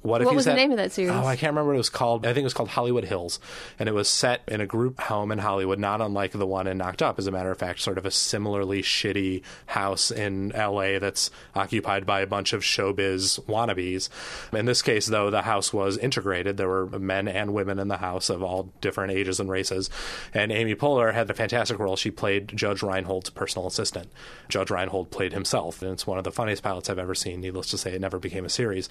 What 0.02 0.22
if 0.22 0.26
What 0.26 0.32
he 0.32 0.36
was 0.36 0.46
the 0.46 0.54
name 0.54 0.72
of 0.72 0.78
that 0.78 0.92
series? 0.92 1.12
Oh, 1.12 1.26
I 1.26 1.36
can't 1.36 1.52
remember 1.52 1.70
what 1.70 1.76
it 1.76 1.78
was 1.78 1.90
called. 1.90 2.26
I 2.26 2.30
think 2.34 2.40
it 2.40 2.44
was 2.46 2.54
called 2.54 2.70
Hollywood 2.70 3.06
Hills, 3.06 3.40
and 3.80 3.88
it 3.88 3.94
was 3.94 4.08
set 4.08 4.42
in 4.48 4.62
a 4.62 4.66
group 4.66 5.00
home 5.04 5.32
in 5.32 5.40
Hollywood, 5.40 5.80
not 5.80 6.02
unlike 6.02 6.32
the 6.32 6.48
one 6.48 6.68
in 6.68 6.78
Knocked 6.78 7.02
Up. 7.02 7.20
As 7.20 7.28
a 7.28 7.32
matter 7.32 7.52
of 7.52 7.58
fact, 7.58 7.80
sort 7.80 7.98
of 7.98 8.06
a 8.06 8.12
similarly 8.12 8.82
shitty 8.82 9.44
house 9.68 10.12
in 10.12 10.52
L.A. 10.54 11.00
that's 11.00 11.32
occupied 11.56 12.06
by 12.06 12.22
a 12.22 12.28
bunch 12.28 12.54
of 12.54 12.62
showbiz 12.62 13.40
wannabes. 13.46 14.10
In 14.54 14.66
this 14.66 14.82
case, 14.82 15.08
though, 15.08 15.30
the 15.30 15.44
house 15.44 15.74
was 15.74 15.98
integrated. 15.98 16.58
There 16.58 16.68
were 16.68 16.88
men 17.00 17.28
and 17.28 17.54
women 17.54 17.80
in 17.80 17.88
the 17.88 17.98
house 17.98 18.30
of 18.30 18.44
all 18.44 18.72
different 18.82 19.14
ages 19.14 19.40
and 19.40 19.50
races. 19.50 19.90
And 20.34 20.52
Amy 20.52 20.76
Poehler 20.76 21.14
had 21.14 21.30
a 21.30 21.34
fantastic 21.34 21.80
role. 21.80 21.96
She 21.96 22.12
played 22.12 22.56
Judge 22.56 22.82
Reinhold's 22.82 23.30
personal 23.30 23.68
assistant. 23.68 24.12
Judge 24.50 24.72
Reinhold 24.72 25.12
played 25.12 25.34
himself, 25.34 25.82
and 25.82 25.92
it's 25.92 26.08
one 26.08 26.18
of 26.18 26.24
the 26.24 26.32
funniest 26.32 26.64
pilots 26.64 26.90
I've 26.90 27.00
ever 27.00 27.16
seen. 27.16 27.42
Needless 27.42 27.70
to 27.72 27.78
say, 27.78 27.94
it 27.94 28.02
never 28.02 28.20
became 28.20 28.46
a 28.46 28.50
series. 28.50 28.90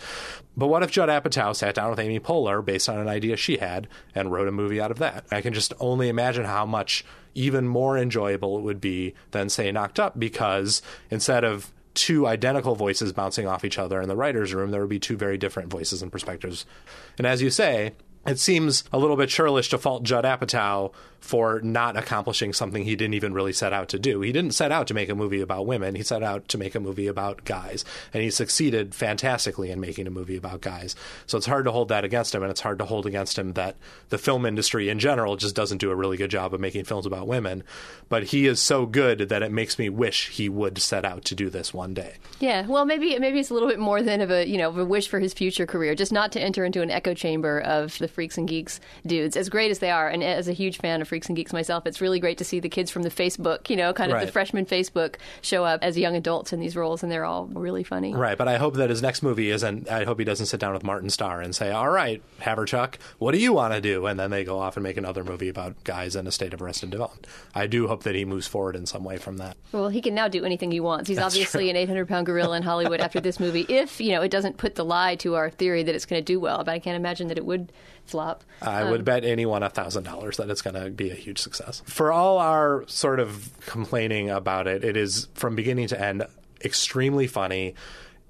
But 0.56 0.68
what 0.68 0.82
if 0.82 0.90
Judd 0.90 1.08
Apatow 1.08 1.54
sat 1.54 1.74
down 1.74 1.90
with 1.90 1.98
Amy 1.98 2.20
Poehler 2.20 2.64
based 2.64 2.88
on 2.88 2.98
an 2.98 3.08
idea 3.08 3.36
she 3.36 3.56
had 3.56 3.88
and 4.14 4.30
wrote 4.30 4.48
a 4.48 4.52
movie 4.52 4.80
out 4.80 4.90
of 4.90 4.98
that? 4.98 5.24
I 5.30 5.40
can 5.40 5.54
just 5.54 5.72
only 5.80 6.01
imagine 6.08 6.44
how 6.44 6.66
much 6.66 7.04
even 7.34 7.66
more 7.66 7.96
enjoyable 7.96 8.58
it 8.58 8.62
would 8.62 8.80
be 8.80 9.14
than, 9.30 9.48
say, 9.48 9.70
Knocked 9.72 9.98
Up, 9.98 10.18
because 10.18 10.82
instead 11.10 11.44
of 11.44 11.72
two 11.94 12.26
identical 12.26 12.74
voices 12.74 13.12
bouncing 13.12 13.46
off 13.46 13.64
each 13.64 13.78
other 13.78 14.00
in 14.00 14.08
the 14.08 14.16
writer's 14.16 14.54
room, 14.54 14.70
there 14.70 14.80
would 14.80 14.90
be 14.90 14.98
two 14.98 15.16
very 15.16 15.38
different 15.38 15.70
voices 15.70 16.02
and 16.02 16.10
perspectives. 16.10 16.64
And 17.18 17.26
as 17.26 17.42
you 17.42 17.50
say, 17.50 17.92
it 18.26 18.38
seems 18.38 18.84
a 18.92 18.98
little 18.98 19.16
bit 19.16 19.28
churlish 19.28 19.70
to 19.70 19.78
fault 19.78 20.02
Judd 20.02 20.24
Apatow 20.24 20.92
for 21.22 21.60
not 21.62 21.96
accomplishing 21.96 22.52
something 22.52 22.84
he 22.84 22.96
didn't 22.96 23.14
even 23.14 23.32
really 23.32 23.52
set 23.52 23.72
out 23.72 23.88
to 23.88 23.98
do. 23.98 24.20
He 24.20 24.32
didn't 24.32 24.54
set 24.54 24.72
out 24.72 24.88
to 24.88 24.94
make 24.94 25.08
a 25.08 25.14
movie 25.14 25.40
about 25.40 25.66
women. 25.66 25.94
He 25.94 26.02
set 26.02 26.22
out 26.22 26.48
to 26.48 26.58
make 26.58 26.74
a 26.74 26.80
movie 26.80 27.06
about 27.06 27.44
guys. 27.44 27.84
And 28.12 28.24
he 28.24 28.30
succeeded 28.30 28.92
fantastically 28.92 29.70
in 29.70 29.80
making 29.80 30.08
a 30.08 30.10
movie 30.10 30.36
about 30.36 30.62
guys. 30.62 30.96
So 31.26 31.38
it's 31.38 31.46
hard 31.46 31.64
to 31.66 31.70
hold 31.70 31.88
that 31.88 32.04
against 32.04 32.34
him. 32.34 32.42
And 32.42 32.50
it's 32.50 32.60
hard 32.60 32.78
to 32.80 32.84
hold 32.84 33.06
against 33.06 33.38
him 33.38 33.52
that 33.52 33.76
the 34.08 34.18
film 34.18 34.44
industry 34.44 34.88
in 34.88 34.98
general 34.98 35.36
just 35.36 35.54
doesn't 35.54 35.78
do 35.78 35.92
a 35.92 35.96
really 35.96 36.16
good 36.16 36.30
job 36.30 36.52
of 36.54 36.60
making 36.60 36.84
films 36.84 37.06
about 37.06 37.28
women. 37.28 37.62
But 38.08 38.24
he 38.24 38.48
is 38.48 38.58
so 38.58 38.84
good 38.84 39.28
that 39.28 39.44
it 39.44 39.52
makes 39.52 39.78
me 39.78 39.88
wish 39.88 40.28
he 40.30 40.48
would 40.48 40.78
set 40.78 41.04
out 41.04 41.24
to 41.26 41.36
do 41.36 41.50
this 41.50 41.72
one 41.72 41.94
day. 41.94 42.14
Yeah, 42.40 42.66
well, 42.66 42.84
maybe 42.84 43.16
maybe 43.20 43.38
it's 43.38 43.50
a 43.50 43.54
little 43.54 43.68
bit 43.68 43.78
more 43.78 44.02
than 44.02 44.20
of 44.20 44.32
a 44.32 44.46
you 44.46 44.58
know 44.58 44.70
of 44.70 44.78
a 44.78 44.84
wish 44.84 45.06
for 45.06 45.20
his 45.20 45.32
future 45.32 45.66
career, 45.66 45.94
just 45.94 46.12
not 46.12 46.32
to 46.32 46.40
enter 46.40 46.64
into 46.64 46.82
an 46.82 46.90
echo 46.90 47.14
chamber 47.14 47.60
of 47.60 47.96
the 47.98 48.08
freaks 48.12 48.38
and 48.38 48.46
geeks 48.46 48.80
dudes, 49.06 49.36
as 49.36 49.48
great 49.48 49.70
as 49.70 49.78
they 49.80 49.90
are. 49.90 50.08
And 50.08 50.22
as 50.22 50.48
a 50.48 50.52
huge 50.52 50.78
fan 50.78 51.00
of 51.02 51.08
freaks 51.08 51.26
and 51.28 51.36
geeks 51.36 51.52
myself, 51.52 51.86
it's 51.86 52.00
really 52.00 52.20
great 52.20 52.38
to 52.38 52.44
see 52.44 52.60
the 52.60 52.68
kids 52.68 52.90
from 52.90 53.02
the 53.02 53.10
Facebook, 53.10 53.68
you 53.70 53.76
know, 53.76 53.92
kind 53.92 54.10
of 54.12 54.16
Right. 54.16 54.26
the 54.26 54.32
freshman 54.32 54.66
Facebook, 54.66 55.16
show 55.40 55.64
up 55.64 55.82
as 55.82 55.96
young 55.98 56.14
adults 56.16 56.52
in 56.52 56.60
these 56.60 56.76
roles, 56.76 57.02
and 57.02 57.10
they're 57.10 57.24
all 57.24 57.46
really 57.46 57.82
funny. 57.82 58.14
Right, 58.14 58.36
but 58.38 58.48
I 58.48 58.58
hope 58.58 58.74
that 58.74 58.90
his 58.90 59.02
next 59.02 59.22
movie 59.22 59.50
isn't. 59.50 59.88
I 59.90 60.04
hope 60.04 60.18
he 60.18 60.24
doesn't 60.24 60.46
sit 60.46 60.60
down 60.60 60.72
with 60.72 60.84
Martin 60.84 61.10
Starr 61.10 61.40
and 61.40 61.54
say, 61.54 61.70
"All 61.70 61.88
right, 61.90 62.22
Haverchuck, 62.40 62.94
what 63.18 63.32
do 63.32 63.38
you 63.38 63.52
want 63.52 63.74
to 63.74 63.80
do?" 63.80 64.06
And 64.06 64.18
then 64.18 64.30
they 64.30 64.44
go 64.44 64.58
off 64.58 64.76
and 64.76 64.84
make 64.84 64.96
another 64.96 65.24
movie 65.24 65.48
about 65.48 65.82
guys 65.84 66.14
in 66.16 66.26
a 66.26 66.30
state 66.32 66.52
of 66.54 66.60
arrested 66.62 66.90
development. 66.90 67.26
I 67.54 67.66
do 67.66 67.88
hope 67.88 68.02
that 68.04 68.14
he 68.14 68.24
moves 68.24 68.46
forward 68.46 68.76
in 68.76 68.86
some 68.86 69.04
way 69.04 69.16
from 69.16 69.38
that. 69.38 69.56
Well, 69.72 69.88
he 69.88 70.00
can 70.00 70.14
now 70.14 70.28
do 70.28 70.44
anything 70.44 70.70
he 70.70 70.80
wants. 70.80 71.08
He's 71.08 71.16
That's 71.16 71.34
obviously 71.34 71.64
true. 71.64 71.70
an 71.70 71.76
800 71.76 72.08
pound 72.08 72.26
gorilla 72.26 72.56
in 72.56 72.62
Hollywood 72.62 73.00
after 73.00 73.20
this 73.20 73.40
movie. 73.40 73.66
If 73.68 74.00
you 74.00 74.12
know 74.12 74.22
it 74.22 74.30
doesn't 74.30 74.56
put 74.56 74.74
the 74.74 74.84
lie 74.84 75.16
to 75.16 75.34
our 75.36 75.50
theory 75.50 75.82
that 75.82 75.94
it's 75.94 76.06
going 76.06 76.20
to 76.20 76.24
do 76.24 76.38
well, 76.40 76.58
but 76.64 76.68
I 76.72 76.78
can't 76.78 76.96
imagine 76.96 77.28
that 77.28 77.38
it 77.38 77.44
would 77.46 77.72
flop. 78.06 78.44
I 78.60 78.84
would 78.84 79.00
um, 79.00 79.04
bet 79.04 79.24
anyone 79.24 79.62
a 79.62 79.70
thousand 79.70 80.04
dollars 80.04 80.36
that 80.36 80.50
it's 80.50 80.62
going 80.62 80.74
to 80.74 80.90
be 80.90 81.10
a 81.10 81.14
huge 81.14 81.38
success. 81.38 81.82
For 81.86 82.12
all 82.12 82.38
our 82.38 82.84
sort 82.86 83.20
of 83.20 83.50
complaining 83.66 84.30
about 84.30 84.66
it, 84.66 84.84
it 84.84 84.96
is 84.96 85.28
from 85.34 85.54
beginning 85.56 85.88
to 85.88 86.00
end 86.00 86.24
extremely 86.64 87.26
funny. 87.26 87.74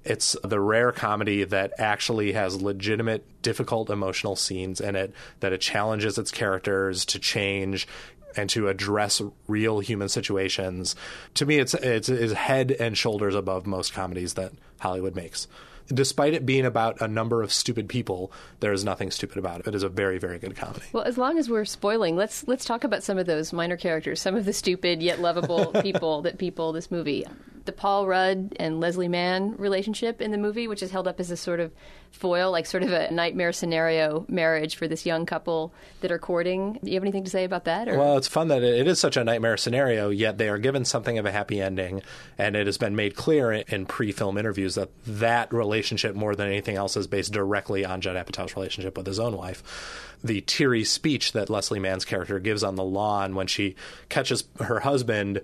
It's 0.03 0.35
the 0.43 0.59
rare 0.59 0.91
comedy 0.91 1.45
that 1.45 1.73
actually 1.77 2.33
has 2.33 2.61
legitimate, 2.61 3.25
difficult 3.41 3.89
emotional 3.89 4.35
scenes 4.35 4.81
in 4.81 4.95
it, 4.95 5.13
that 5.39 5.53
it 5.53 5.61
challenges 5.61 6.17
its 6.17 6.29
characters 6.29 7.05
to 7.05 7.19
change 7.19 7.87
and 8.35 8.49
to 8.51 8.67
address 8.67 9.21
real 9.47 9.79
human 9.79 10.09
situations. 10.09 10.95
To 11.35 11.45
me, 11.45 11.59
it's, 11.59 11.73
it's, 11.73 12.09
it's 12.09 12.33
head 12.33 12.71
and 12.71 12.97
shoulders 12.97 13.35
above 13.35 13.65
most 13.65 13.93
comedies 13.93 14.33
that 14.35 14.53
Hollywood 14.79 15.15
makes. 15.15 15.47
Despite 15.87 16.33
it 16.33 16.45
being 16.45 16.65
about 16.65 17.01
a 17.01 17.07
number 17.07 17.43
of 17.43 17.51
stupid 17.51 17.89
people, 17.89 18.31
there 18.61 18.71
is 18.71 18.85
nothing 18.85 19.11
stupid 19.11 19.37
about 19.37 19.61
it. 19.61 19.67
It 19.67 19.75
is 19.75 19.83
a 19.83 19.89
very, 19.89 20.17
very 20.17 20.39
good 20.39 20.55
comedy. 20.55 20.85
Well, 20.93 21.03
as 21.03 21.17
long 21.17 21.37
as 21.37 21.49
we're 21.49 21.65
spoiling, 21.65 22.15
let's 22.15 22.47
let's 22.47 22.63
talk 22.63 22.85
about 22.85 23.03
some 23.03 23.17
of 23.17 23.25
those 23.25 23.51
minor 23.51 23.75
characters, 23.75 24.21
some 24.21 24.35
of 24.35 24.45
the 24.45 24.53
stupid 24.53 25.03
yet 25.03 25.19
lovable 25.19 25.73
people 25.81 26.21
that 26.21 26.37
people 26.37 26.71
this 26.71 26.89
movie. 26.89 27.25
The 27.65 27.71
Paul 27.71 28.07
Rudd 28.07 28.55
and 28.59 28.81
Leslie 28.81 29.07
Mann 29.07 29.55
relationship 29.55 30.21
in 30.21 30.31
the 30.31 30.37
movie, 30.37 30.67
which 30.67 30.83
is 30.83 30.91
held 30.91 31.07
up 31.07 31.19
as 31.19 31.31
a 31.31 31.37
sort 31.37 31.61
of 31.61 31.71
foil, 32.11 32.51
like 32.51 32.65
sort 32.65 32.83
of 32.83 32.91
a 32.91 33.09
nightmare 33.09 33.53
scenario 33.53 34.25
marriage 34.27 34.75
for 34.75 34.87
this 34.87 35.05
young 35.05 35.25
couple 35.25 35.73
that 36.01 36.11
are 36.11 36.19
courting. 36.19 36.73
Do 36.83 36.91
you 36.91 36.95
have 36.95 37.03
anything 37.03 37.23
to 37.23 37.29
say 37.29 37.45
about 37.45 37.63
that? 37.63 37.87
Or? 37.87 37.97
Well, 37.97 38.17
it's 38.17 38.27
fun 38.27 38.49
that 38.49 38.63
it 38.63 38.85
is 38.85 38.99
such 38.99 39.15
a 39.15 39.23
nightmare 39.23 39.55
scenario, 39.55 40.09
yet 40.09 40.37
they 40.37 40.49
are 40.49 40.57
given 40.57 40.83
something 40.83 41.17
of 41.17 41.25
a 41.25 41.31
happy 41.31 41.61
ending, 41.61 42.01
and 42.37 42.55
it 42.55 42.65
has 42.65 42.77
been 42.77 42.95
made 42.95 43.15
clear 43.15 43.51
in 43.53 43.85
pre-film 43.85 44.37
interviews 44.37 44.75
that 44.75 44.89
that 45.05 45.53
relationship, 45.53 46.15
more 46.15 46.35
than 46.35 46.47
anything 46.47 46.75
else, 46.75 46.97
is 46.97 47.07
based 47.07 47.31
directly 47.31 47.85
on 47.85 48.01
Judd 48.01 48.17
Apatow's 48.17 48.55
relationship 48.55 48.97
with 48.97 49.07
his 49.07 49.19
own 49.19 49.37
wife. 49.37 50.17
The 50.21 50.41
teary 50.41 50.83
speech 50.83 51.31
that 51.31 51.49
Leslie 51.49 51.79
Mann's 51.79 52.05
character 52.05 52.39
gives 52.39 52.63
on 52.63 52.75
the 52.75 52.83
lawn 52.83 53.35
when 53.35 53.47
she 53.47 53.75
catches 54.09 54.43
her 54.59 54.81
husband 54.81 55.41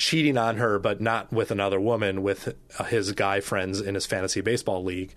cheating 0.00 0.38
on 0.38 0.56
her, 0.56 0.78
but 0.78 1.00
not 1.00 1.30
with 1.30 1.50
another 1.50 1.78
woman, 1.78 2.22
with 2.22 2.54
uh, 2.78 2.84
his 2.84 3.12
guy 3.12 3.38
friends 3.38 3.82
in 3.82 3.94
his 3.94 4.06
fantasy 4.06 4.40
baseball 4.40 4.82
league, 4.82 5.12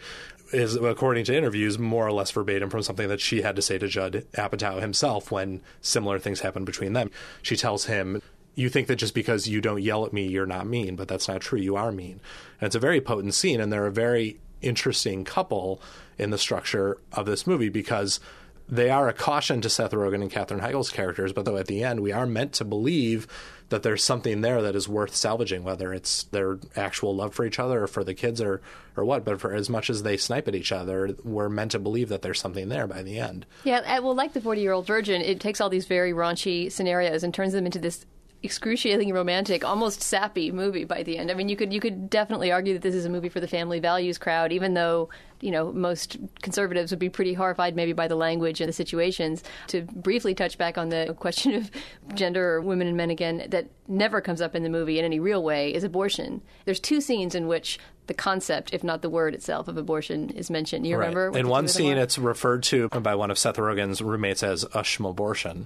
is, 0.51 0.75
according 0.75 1.23
to 1.23 1.35
interviews, 1.35 1.79
more 1.79 2.05
or 2.05 2.11
less 2.11 2.29
verbatim 2.31 2.69
from 2.69 2.83
something 2.83 3.07
that 3.07 3.21
she 3.21 3.41
had 3.41 3.55
to 3.55 3.61
say 3.61 3.77
to 3.77 3.87
Judd 3.87 4.25
Apatow 4.33 4.81
himself 4.81 5.31
when 5.31 5.61
similar 5.79 6.19
things 6.19 6.41
happened 6.41 6.65
between 6.65 6.91
them. 6.91 7.09
She 7.41 7.55
tells 7.55 7.85
him, 7.85 8.21
You 8.55 8.67
think 8.67 8.87
that 8.87 8.97
just 8.97 9.15
because 9.15 9.47
you 9.47 9.61
don't 9.61 9.81
yell 9.81 10.05
at 10.05 10.11
me, 10.11 10.27
you're 10.27 10.45
not 10.45 10.67
mean, 10.67 10.97
but 10.97 11.07
that's 11.07 11.29
not 11.29 11.39
true. 11.39 11.59
You 11.59 11.77
are 11.77 11.93
mean. 11.93 12.19
And 12.59 12.67
it's 12.67 12.75
a 12.75 12.79
very 12.79 12.99
potent 12.99 13.33
scene, 13.33 13.61
and 13.61 13.71
they're 13.71 13.87
a 13.87 13.91
very 13.91 14.37
interesting 14.61 15.23
couple 15.23 15.81
in 16.17 16.29
the 16.29 16.37
structure 16.37 16.97
of 17.13 17.25
this 17.25 17.47
movie 17.47 17.69
because 17.69 18.19
they 18.67 18.89
are 18.89 19.07
a 19.07 19.13
caution 19.13 19.61
to 19.61 19.69
Seth 19.69 19.91
Rogen 19.91 20.21
and 20.21 20.31
Katherine 20.31 20.61
Heigl's 20.61 20.89
characters, 20.89 21.33
but 21.33 21.45
though 21.45 21.57
at 21.57 21.67
the 21.67 21.83
end 21.83 21.99
we 22.01 22.11
are 22.11 22.25
meant 22.25 22.53
to 22.53 22.65
believe 22.65 23.27
that 23.74 23.82
there's 23.82 24.03
something 24.03 24.42
there 24.42 24.62
that 24.62 24.75
is 24.75 24.88
worth 24.88 25.15
salvaging, 25.15 25.63
whether 25.63 25.92
it's 25.94 26.24
their 26.25 26.60
actual 26.75 27.15
love 27.15 27.34
for 27.34 27.44
each 27.44 27.58
other 27.58 27.84
or 27.84 27.88
for 27.88 28.03
the 28.03 28.13
kids 28.13 28.39
or 28.39 28.62
or 28.96 29.03
what. 29.03 29.25
But 29.25 29.42
for 29.42 29.53
as 29.53 29.68
much 29.70 29.89
as 29.89 30.03
they 30.03 30.15
snipe 30.15 30.48
at 30.48 30.53
each 30.53 30.72
other, 30.72 31.15
we're 31.24 31.50
meant 31.50 31.72
to 31.72 31.80
believe 31.80 32.10
that 32.10 32.22
there's 32.22 32.39
something 32.39 32.70
there 32.70 32.86
by 32.86 33.01
the 33.01 33.20
end. 33.20 33.48
Yeah, 33.63 34.00
well, 34.00 34.13
like 34.15 34.34
the 34.34 34.42
40 34.42 34.62
year 34.62 34.72
old 34.72 34.86
virgin, 34.86 35.22
it 35.22 35.39
takes 35.39 35.60
all 35.60 35.70
these 35.70 35.88
very 35.88 36.13
raunchy 36.13 36.72
scenarios 36.72 37.24
and 37.24 37.34
turns 37.34 37.53
them 37.53 37.65
into 37.65 37.80
this 37.80 38.06
excruciatingly 38.43 39.13
romantic, 39.13 39.63
almost 39.63 40.01
sappy 40.01 40.51
movie 40.51 40.83
by 40.83 41.01
the 41.01 41.17
end. 41.17 41.31
I 41.31 41.33
mean, 41.33 41.47
you 41.47 41.55
could 41.55 41.71
you 41.71 41.79
could 41.79 42.09
definitely 42.09 42.51
argue 42.51 42.73
that 42.73 42.81
this 42.81 42.93
is 42.93 43.05
a 43.05 43.09
movie 43.09 43.29
for 43.29 43.39
the 43.39 43.47
family 43.47 43.79
values 43.79 44.17
crowd, 44.17 44.51
even 44.51 44.73
though 44.73 45.09
you 45.39 45.50
know 45.50 45.71
most 45.71 46.17
conservatives 46.41 46.91
would 46.91 47.00
be 47.00 47.09
pretty 47.09 47.33
horrified 47.33 47.75
maybe 47.75 47.93
by 47.93 48.07
the 48.07 48.15
language 48.15 48.59
and 48.59 48.67
the 48.67 48.73
situations. 48.73 49.43
To 49.67 49.83
briefly 49.83 50.35
touch 50.35 50.57
back 50.57 50.77
on 50.77 50.89
the 50.89 51.15
question 51.19 51.55
of 51.55 51.71
gender 52.15 52.55
or 52.55 52.62
women 52.62 52.88
and 52.88 52.97
men 52.97 53.09
again, 53.09 53.45
that 53.50 53.67
never 53.88 54.19
comes 54.19 54.41
up 54.41 54.55
in 54.55 54.63
the 54.63 54.69
movie 54.69 55.00
in 55.00 55.05
any 55.05 55.19
real 55.19 55.41
way 55.41 55.73
is 55.73 55.83
abortion. 55.83 56.41
There's 56.65 56.79
two 56.79 57.00
scenes 57.00 57.35
in 57.35 57.47
which 57.47 57.79
the 58.07 58.13
concept, 58.13 58.73
if 58.73 58.83
not 58.83 59.01
the 59.01 59.09
word 59.09 59.33
itself, 59.33 59.69
of 59.69 59.77
abortion 59.77 60.29
is 60.31 60.50
mentioned. 60.50 60.85
You 60.85 60.97
remember? 60.97 61.38
In 61.38 61.47
one 61.47 61.63
two 61.63 61.67
of 61.67 61.73
them 61.73 61.81
scene, 61.81 61.95
were? 61.95 62.03
it's 62.03 62.17
referred 62.17 62.63
to 62.63 62.89
by 62.89 63.15
one 63.15 63.31
of 63.31 63.39
Seth 63.39 63.55
Rogen's 63.55 64.01
roommates 64.01 64.43
as 64.43 64.63
a 64.63 64.83
schmabortion. 64.83 65.65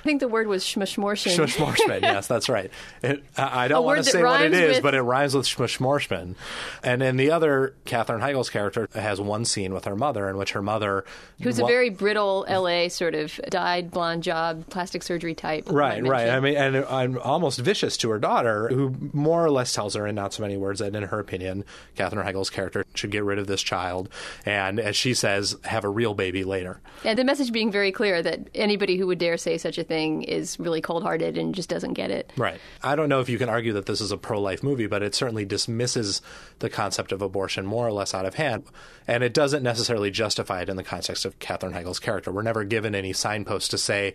I 0.00 0.02
think 0.04 0.20
the 0.20 0.28
word 0.28 0.46
was 0.46 0.64
schmashmorschen. 0.64 1.34
Schmashmorshman, 1.36 2.02
yes, 2.02 2.26
that's 2.28 2.48
right. 2.48 2.70
It, 3.02 3.22
I 3.36 3.68
don't 3.68 3.84
want 3.84 3.98
to 3.98 4.04
say 4.04 4.22
what 4.22 4.40
it 4.42 4.54
is, 4.54 4.76
with- 4.76 4.82
but 4.82 4.94
it 4.94 5.02
rhymes 5.02 5.34
with 5.34 5.46
Schmashmorshman. 5.46 6.34
And 6.82 7.00
then 7.02 7.16
the 7.16 7.30
other, 7.30 7.74
Katherine 7.84 8.20
Heigl's 8.20 8.50
character, 8.50 8.88
has 8.94 9.20
one 9.20 9.44
scene 9.44 9.72
with 9.74 9.84
her 9.84 9.96
mother 9.96 10.28
in 10.28 10.36
which 10.36 10.52
her 10.52 10.62
mother. 10.62 11.04
Who's 11.42 11.58
a 11.58 11.66
very 11.66 11.90
brittle 11.90 12.46
LA 12.48 12.88
sort 12.88 13.14
of 13.14 13.40
dyed 13.48 13.90
blonde 13.90 14.22
job, 14.22 14.68
plastic 14.70 15.02
surgery 15.02 15.34
type. 15.34 15.64
Right, 15.68 16.04
I 16.04 16.08
right. 16.08 16.28
I 16.30 16.40
mean, 16.40 16.56
and 16.56 16.76
I'm 16.84 17.18
almost 17.18 17.58
vicious 17.60 17.96
to 17.98 18.10
her 18.10 18.18
daughter, 18.18 18.68
who 18.68 18.94
more 19.12 19.44
or 19.44 19.50
less 19.50 19.72
tells 19.72 19.94
her 19.94 20.06
in 20.06 20.14
not 20.14 20.32
so 20.34 20.42
many 20.42 20.56
words 20.56 20.80
that, 20.80 20.94
in 20.94 21.02
her 21.02 21.18
opinion, 21.18 21.64
Katherine 21.96 22.26
Heigl's 22.26 22.50
character 22.50 22.84
should 22.94 23.10
get 23.10 23.24
rid 23.24 23.38
of 23.38 23.46
this 23.46 23.62
child, 23.62 24.08
and 24.44 24.78
as 24.80 24.96
she 24.96 25.14
says, 25.14 25.56
have 25.64 25.84
a 25.84 25.88
real 25.88 26.14
baby 26.14 26.44
later. 26.44 26.80
And 27.04 27.18
the 27.18 27.24
message 27.24 27.52
being 27.52 27.70
very 27.70 27.92
clear 27.92 28.22
that 28.22 28.48
anybody 28.54 28.96
who 28.96 29.06
would 29.06 29.18
dare 29.18 29.36
say 29.36 29.58
such 29.58 29.78
a 29.78 29.84
thing 29.88 30.22
is 30.22 30.60
really 30.60 30.80
cold 30.80 31.02
hearted 31.02 31.36
and 31.36 31.54
just 31.54 31.68
doesn't 31.68 31.94
get 31.94 32.10
it. 32.10 32.32
Right. 32.36 32.60
I 32.82 32.94
don't 32.94 33.08
know 33.08 33.20
if 33.20 33.28
you 33.28 33.38
can 33.38 33.48
argue 33.48 33.72
that 33.72 33.86
this 33.86 34.00
is 34.00 34.12
a 34.12 34.16
pro 34.16 34.40
life 34.40 34.62
movie, 34.62 34.86
but 34.86 35.02
it 35.02 35.14
certainly 35.14 35.44
dismisses 35.44 36.22
the 36.60 36.70
concept 36.70 37.10
of 37.10 37.22
abortion 37.22 37.66
more 37.66 37.86
or 37.86 37.92
less 37.92 38.14
out 38.14 38.26
of 38.26 38.34
hand. 38.34 38.64
And 39.06 39.24
it 39.24 39.34
doesn't 39.34 39.62
necessarily 39.62 40.10
justify 40.10 40.62
it 40.62 40.68
in 40.68 40.76
the 40.76 40.84
context 40.84 41.24
of 41.24 41.38
Katherine 41.38 41.72
Heigl's 41.72 41.98
character. 41.98 42.30
We're 42.30 42.42
never 42.42 42.64
given 42.64 42.94
any 42.94 43.12
signposts 43.12 43.68
to 43.70 43.78
say, 43.78 44.14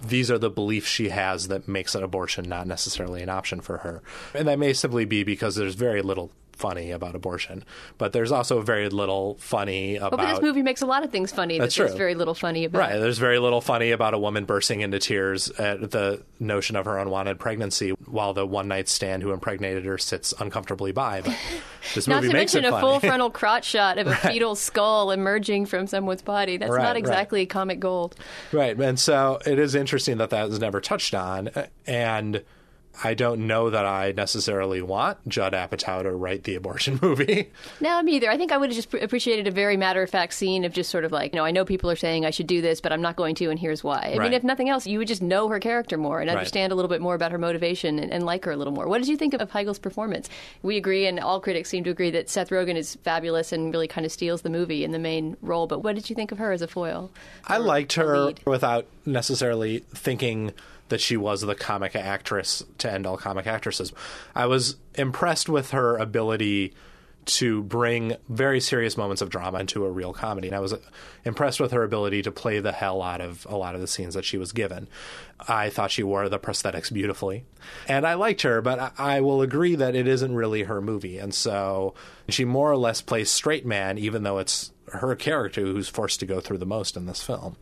these 0.00 0.30
are 0.30 0.38
the 0.38 0.50
beliefs 0.50 0.88
she 0.88 1.08
has 1.08 1.48
that 1.48 1.68
makes 1.68 1.94
an 1.94 2.02
abortion 2.02 2.48
not 2.48 2.66
necessarily 2.66 3.22
an 3.22 3.30
option 3.30 3.60
for 3.60 3.78
her. 3.78 4.02
And 4.34 4.46
that 4.46 4.58
may 4.58 4.72
simply 4.72 5.06
be 5.06 5.24
because 5.24 5.56
there's 5.56 5.74
very 5.74 6.02
little 6.02 6.30
funny 6.56 6.90
about 6.90 7.14
abortion, 7.14 7.64
but 7.98 8.12
there's 8.12 8.32
also 8.32 8.60
very 8.62 8.88
little 8.88 9.36
funny 9.38 9.96
about. 9.96 10.12
But 10.12 10.32
this 10.32 10.42
movie 10.42 10.62
makes 10.62 10.82
a 10.82 10.86
lot 10.86 11.04
of 11.04 11.10
things 11.12 11.30
funny 11.32 11.58
That's 11.58 11.74
that 11.74 11.82
there's 11.82 11.92
true. 11.92 11.98
very 11.98 12.14
little 12.14 12.34
funny 12.34 12.64
about. 12.64 12.78
Right. 12.78 12.98
There's 12.98 13.18
very 13.18 13.38
little 13.38 13.60
funny 13.60 13.90
about 13.92 14.14
a 14.14 14.18
woman 14.18 14.44
bursting 14.44 14.80
into 14.80 14.98
tears 14.98 15.50
at 15.50 15.90
the 15.90 16.22
notion 16.40 16.76
of 16.76 16.84
her 16.86 16.98
unwanted 16.98 17.38
pregnancy 17.38 17.90
while 18.06 18.32
the 18.34 18.46
one 18.46 18.68
night 18.68 18.88
stand 18.88 19.22
who 19.22 19.32
impregnated 19.32 19.84
her 19.84 19.98
sits 19.98 20.34
uncomfortably 20.38 20.92
by. 20.92 21.20
But 21.22 21.36
this 21.94 22.08
Not 22.08 22.16
movie 22.22 22.28
to 22.28 22.38
makes 22.38 22.54
mention 22.54 22.72
it 22.72 22.76
a 22.76 22.80
full 22.80 23.00
frontal 23.00 23.30
crotch 23.40 23.64
shot 23.64 23.98
of 23.98 24.06
a 24.06 24.14
fetal 24.16 24.54
skull 24.54 25.10
emerging 25.10 25.66
from 25.66 25.86
someone's 25.86 26.22
body. 26.22 26.56
That's 26.56 26.70
Right, 26.72 26.82
not 26.82 26.88
right. 26.88 26.96
exactly 26.96 27.46
comic 27.46 27.80
gold. 27.80 28.16
right. 28.52 28.76
And 28.78 28.98
so 28.98 29.38
it 29.46 29.58
is 29.58 29.74
interesting 29.74 30.18
that 30.18 30.30
that 30.30 30.48
was 30.48 30.58
never 30.60 30.80
touched 30.80 31.14
on. 31.14 31.50
And 31.86 32.42
I 33.04 33.14
don't 33.14 33.46
know 33.46 33.70
that 33.70 33.84
I 33.84 34.12
necessarily 34.12 34.80
want 34.82 35.18
Judd 35.28 35.52
Apatow 35.52 36.02
to 36.04 36.12
write 36.12 36.44
the 36.44 36.54
abortion 36.54 36.98
movie. 37.02 37.50
No, 37.80 38.02
me 38.02 38.16
either. 38.16 38.30
I 38.30 38.36
think 38.36 38.52
I 38.52 38.56
would 38.56 38.70
have 38.70 38.76
just 38.76 38.92
appreciated 38.94 39.46
a 39.46 39.50
very 39.50 39.76
matter 39.76 40.02
of 40.02 40.10
fact 40.10 40.32
scene 40.32 40.64
of 40.64 40.72
just 40.72 40.90
sort 40.90 41.04
of 41.04 41.12
like, 41.12 41.32
you 41.32 41.36
know, 41.36 41.44
I 41.44 41.50
know 41.50 41.64
people 41.64 41.90
are 41.90 41.96
saying 41.96 42.24
I 42.24 42.30
should 42.30 42.46
do 42.46 42.60
this, 42.62 42.80
but 42.80 42.92
I'm 42.92 43.02
not 43.02 43.16
going 43.16 43.34
to, 43.36 43.50
and 43.50 43.58
here's 43.58 43.84
why. 43.84 44.12
I 44.14 44.16
Right. 44.16 44.20
mean, 44.22 44.32
if 44.32 44.42
nothing 44.44 44.68
else, 44.68 44.86
you 44.86 44.98
would 44.98 45.08
just 45.08 45.22
know 45.22 45.48
her 45.48 45.58
character 45.60 45.96
more 45.98 46.20
and 46.20 46.28
Right. 46.28 46.36
understand 46.38 46.72
a 46.72 46.74
little 46.76 46.88
bit 46.88 47.00
more 47.00 47.14
about 47.14 47.32
her 47.32 47.38
motivation 47.38 47.98
and, 47.98 48.12
and 48.12 48.24
like 48.24 48.44
her 48.44 48.52
a 48.52 48.56
little 48.56 48.72
more. 48.72 48.88
What 48.88 48.98
did 48.98 49.08
you 49.08 49.16
think 49.16 49.34
of 49.34 49.50
Heigl's 49.50 49.78
performance? 49.78 50.28
We 50.62 50.76
agree, 50.76 51.06
and 51.06 51.20
all 51.20 51.40
critics 51.40 51.68
seem 51.68 51.84
to 51.84 51.90
agree 51.90 52.10
that 52.12 52.30
Seth 52.30 52.50
Rogen 52.50 52.76
is 52.76 52.96
fabulous 53.04 53.52
and 53.52 53.72
really 53.72 53.88
kind 53.88 54.04
of 54.06 54.12
steals 54.12 54.42
the 54.42 54.50
movie 54.50 54.84
in 54.84 54.92
the 54.92 54.98
main 54.98 55.36
role. 55.42 55.66
But 55.66 55.80
what 55.84 55.94
did 55.94 56.08
you 56.08 56.16
think 56.16 56.32
of 56.32 56.38
her 56.38 56.52
as 56.52 56.62
a 56.62 56.68
foil? 56.68 57.10
I 57.46 57.58
liked 57.58 57.92
her 57.94 58.32
without 58.46 58.86
necessarily 59.04 59.80
thinking 59.94 60.52
that 60.88 61.00
she 61.00 61.16
was 61.16 61.40
the 61.40 61.54
comic 61.54 61.96
actress 61.96 62.62
to 62.78 62.92
end 62.92 63.06
all 63.06 63.16
comic 63.16 63.46
actresses. 63.46 63.92
I 64.34 64.46
was 64.46 64.76
impressed 64.94 65.48
with 65.48 65.70
her 65.70 65.96
ability 65.96 66.74
to 67.26 67.64
bring 67.64 68.16
very 68.28 68.60
serious 68.60 68.96
moments 68.96 69.20
of 69.20 69.30
drama 69.30 69.58
into 69.58 69.84
a 69.84 69.90
real 69.90 70.12
comedy. 70.12 70.46
And 70.46 70.56
I 70.56 70.60
was 70.60 70.74
impressed 71.24 71.58
with 71.58 71.72
her 71.72 71.82
ability 71.82 72.22
to 72.22 72.30
play 72.30 72.60
the 72.60 72.70
hell 72.70 73.02
out 73.02 73.20
of 73.20 73.44
a 73.50 73.56
lot 73.56 73.74
of 73.74 73.80
the 73.80 73.88
scenes 73.88 74.14
that 74.14 74.24
she 74.24 74.38
was 74.38 74.52
given. 74.52 74.86
I 75.48 75.70
thought 75.70 75.90
she 75.90 76.04
wore 76.04 76.28
the 76.28 76.38
prosthetics 76.38 76.92
beautifully. 76.92 77.44
And 77.88 78.06
I 78.06 78.14
liked 78.14 78.42
her, 78.42 78.62
but 78.62 78.92
I- 78.96 79.20
will 79.20 79.42
agree 79.42 79.74
that 79.74 79.96
it 79.96 80.06
isn't 80.06 80.36
really 80.36 80.64
her 80.64 80.80
movie. 80.80 81.18
And 81.18 81.34
so 81.34 81.94
she 82.28 82.44
more 82.44 82.70
or 82.70 82.76
less 82.76 83.00
plays 83.00 83.30
straight 83.30 83.66
man, 83.66 83.98
even 83.98 84.22
though 84.22 84.38
it's 84.38 84.72
her 84.92 85.16
character 85.16 85.62
who's 85.62 85.88
forced 85.88 86.20
to 86.20 86.26
go 86.26 86.38
through 86.38 86.58
the 86.58 86.66
most 86.66 86.96
in 86.96 87.06
this 87.06 87.22
film. 87.22 87.56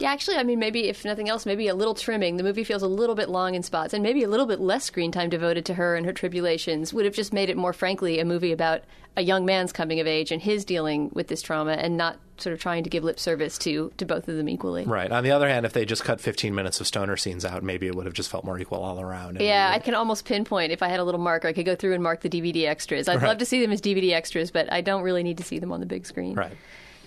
Yeah, 0.00 0.10
actually, 0.10 0.38
I 0.38 0.42
mean, 0.44 0.58
maybe 0.58 0.88
if 0.88 1.04
nothing 1.04 1.28
else, 1.28 1.44
maybe 1.44 1.68
a 1.68 1.74
little 1.74 1.94
trimming. 1.94 2.38
The 2.38 2.42
movie 2.42 2.64
feels 2.64 2.82
a 2.82 2.88
little 2.88 3.14
bit 3.14 3.28
long 3.28 3.54
in 3.54 3.62
spots, 3.62 3.92
and 3.92 4.02
maybe 4.02 4.22
a 4.22 4.28
little 4.28 4.46
bit 4.46 4.58
less 4.58 4.82
screen 4.84 5.12
time 5.12 5.28
devoted 5.28 5.66
to 5.66 5.74
her 5.74 5.94
and 5.94 6.06
her 6.06 6.12
tribulations 6.12 6.94
would 6.94 7.04
have 7.04 7.14
just 7.14 7.32
made 7.34 7.50
it 7.50 7.56
more, 7.56 7.74
frankly, 7.74 8.18
a 8.18 8.24
movie 8.24 8.50
about 8.50 8.82
a 9.16 9.22
young 9.22 9.44
man's 9.44 9.72
coming 9.72 10.00
of 10.00 10.06
age 10.06 10.32
and 10.32 10.40
his 10.40 10.64
dealing 10.64 11.10
with 11.12 11.28
this 11.28 11.42
trauma, 11.42 11.72
and 11.72 11.98
not 11.98 12.16
sort 12.38 12.54
of 12.54 12.60
trying 12.60 12.82
to 12.84 12.88
give 12.88 13.04
lip 13.04 13.20
service 13.20 13.58
to 13.58 13.92
to 13.98 14.06
both 14.06 14.26
of 14.26 14.36
them 14.36 14.48
equally. 14.48 14.84
Right. 14.84 15.12
On 15.12 15.22
the 15.22 15.32
other 15.32 15.48
hand, 15.48 15.66
if 15.66 15.74
they 15.74 15.84
just 15.84 16.02
cut 16.04 16.18
15 16.18 16.54
minutes 16.54 16.80
of 16.80 16.86
stoner 16.86 17.18
scenes 17.18 17.44
out, 17.44 17.62
maybe 17.62 17.86
it 17.86 17.94
would 17.94 18.06
have 18.06 18.14
just 18.14 18.30
felt 18.30 18.44
more 18.44 18.58
equal 18.58 18.78
all 18.82 18.98
around. 19.02 19.38
Yeah, 19.38 19.68
we 19.68 19.74
I 19.74 19.78
can 19.80 19.94
almost 19.94 20.24
pinpoint 20.24 20.72
if 20.72 20.82
I 20.82 20.88
had 20.88 21.00
a 21.00 21.04
little 21.04 21.20
marker, 21.20 21.48
I 21.48 21.52
could 21.52 21.66
go 21.66 21.74
through 21.74 21.92
and 21.92 22.02
mark 22.02 22.22
the 22.22 22.30
DVD 22.30 22.66
extras. 22.66 23.06
I'd 23.06 23.16
Right. 23.20 23.28
love 23.28 23.38
to 23.38 23.44
see 23.44 23.60
them 23.60 23.72
as 23.72 23.82
DVD 23.82 24.12
extras, 24.14 24.50
but 24.50 24.72
I 24.72 24.80
don't 24.80 25.02
really 25.02 25.22
need 25.22 25.36
to 25.38 25.44
see 25.44 25.58
them 25.58 25.70
on 25.72 25.80
the 25.80 25.86
big 25.86 26.06
screen. 26.06 26.34
Right. 26.34 26.56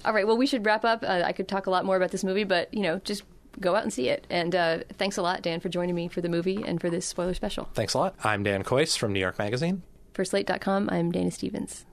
All 0.06 0.14
right. 0.14 0.28
Well, 0.28 0.38
we 0.38 0.48
should 0.48 0.66
wrap 0.66 0.84
up. 0.86 1.04
Uh, 1.04 1.24
I 1.26 1.32
could 1.32 1.48
talk 1.48 1.68
a 1.68 1.70
lot 1.70 1.86
more 1.86 1.96
about 1.96 2.12
this 2.12 2.24
movie, 2.24 2.44
but 2.44 2.74
you 2.74 2.82
know, 2.82 3.00
just 3.04 3.24
go 3.60 3.76
out 3.76 3.84
and 3.84 3.94
see 3.94 4.10
it. 4.10 4.26
And 4.30 4.56
uh, 4.56 4.80
thanks 4.98 5.18
a 5.18 5.22
lot, 5.22 5.42
Dan, 5.42 5.60
for 5.60 5.70
joining 5.70 5.96
me 5.96 6.08
for 6.08 6.22
the 6.22 6.30
movie 6.30 6.64
and 6.66 6.82
for 6.82 6.90
this 6.90 7.06
spoiler 7.06 7.34
special. 7.34 7.70
Thanks 7.74 7.94
a 7.94 8.00
lot. 8.00 8.16
I'm 8.24 8.44
Dan 8.44 8.64
Kois 8.64 8.98
from 8.98 9.14
New 9.14 9.20
York 9.20 9.38
Magazine. 9.40 9.84
For 10.14 10.26
Slate.com, 10.26 10.90
I'm 10.92 11.12
Dana 11.12 11.32
Stevens. 11.32 11.86